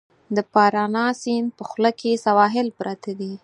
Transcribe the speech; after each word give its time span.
د 0.35 0.37
پارانا 0.53 1.05
سیند 1.21 1.49
په 1.57 1.63
خوله 1.69 1.91
کې 1.99 2.21
سواحل 2.25 2.67
پراته 2.77 3.11
دي. 3.19 3.33